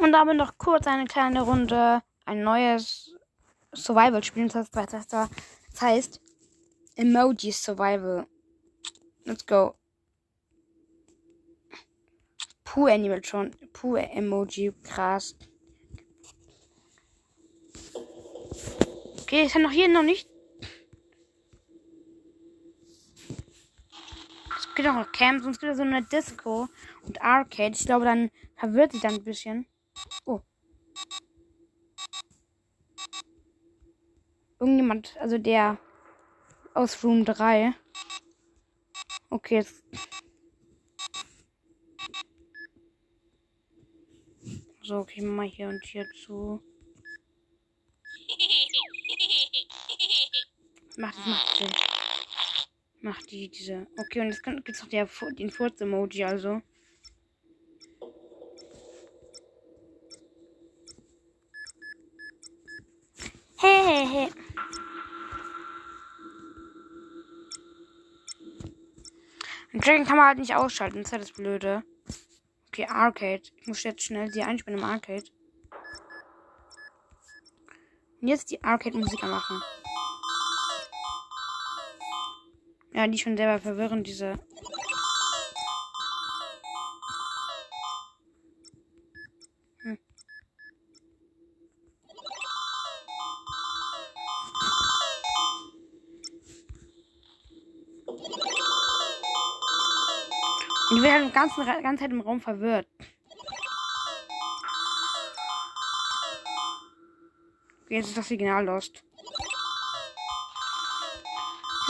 [0.00, 3.14] Und damit noch kurz eine kleine Runde, ein neues
[3.74, 4.48] Survival-Spiel.
[4.48, 4.70] Das
[5.80, 6.20] heißt,
[6.96, 8.26] Emoji Survival.
[9.24, 9.74] Let's go.
[12.64, 13.50] Puh, Animal schon.
[13.72, 14.72] Puh, Emoji.
[14.82, 15.36] Krass.
[19.20, 20.28] Okay, ich kann noch hier noch nicht.
[24.58, 26.68] Es gibt auch noch Camps und es gibt so eine Disco
[27.02, 27.74] und Arcade.
[27.74, 29.66] Ich glaube, dann verwirrt sich dann ein bisschen.
[30.24, 30.40] Oh.
[34.58, 35.78] Irgendjemand, also der
[36.74, 37.74] aus Room 3.
[39.30, 39.82] Okay, jetzt.
[44.82, 46.62] So, okay, mal hier und hier zu.
[50.96, 51.70] Macht das, macht das.
[53.00, 53.86] Macht die, diese.
[53.96, 56.60] Okay, und jetzt gibt es noch der, den Furz-Emoji, also.
[63.60, 64.30] Hey.
[69.72, 71.84] Und Dragon kann man halt nicht ausschalten, das ist halt das Blöde.
[72.68, 73.42] Okay, Arcade.
[73.56, 75.24] Ich muss jetzt schnell die einspielen im Arcade.
[78.20, 79.62] Und jetzt die Arcade-Musik machen.
[82.92, 84.38] Ja, die schon selber verwirrend, diese.
[100.90, 102.86] Die werden die ganze, ganze Zeit im Raum verwirrt.
[107.88, 109.02] Jetzt ist das Signal lost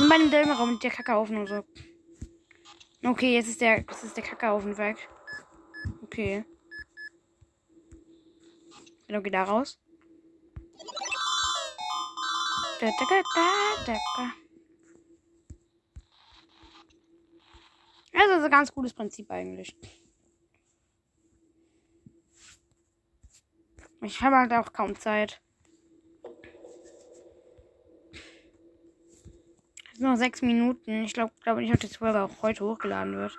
[0.00, 1.64] sind bei dem Delmenraum mit der Kackeofen und so.
[3.04, 4.96] Okay, jetzt ist der, jetzt ist der Kackeofen weg.
[6.02, 6.44] Okay.
[9.08, 9.78] Dann geht da raus.
[12.80, 13.22] Da, da, da,
[13.86, 14.49] da, da.
[18.12, 19.76] Also, ist ein ganz cooles Prinzip eigentlich.
[24.02, 25.40] Ich habe halt auch kaum Zeit.
[30.00, 31.04] noch sechs Minuten.
[31.04, 33.36] Ich glaube glaube nicht, dass die Folge auch heute hochgeladen wird.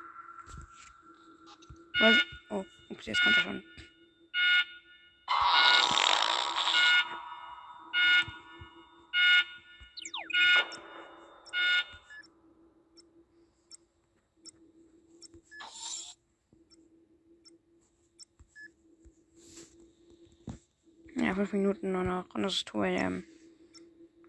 [2.00, 2.16] Was?
[2.50, 3.64] Oh, ups, jetzt kommt er schon.
[21.32, 22.26] Ja, fünf Minuten nur noch.
[22.36, 23.24] Und das ist 2 am.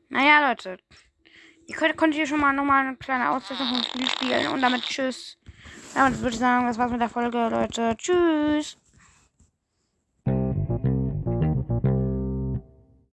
[0.08, 0.78] Naja, Leute.
[1.66, 4.52] Ihr könnt, konntet hier schon mal nochmal eine kleine Auszeichnung vom Spiel spielen.
[4.52, 5.36] Und damit tschüss.
[5.94, 7.96] Damit würde ich sagen, das war's mit der Folge, Leute.
[7.96, 8.76] Tschüss.